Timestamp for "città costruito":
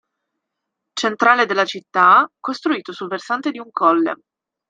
1.63-2.91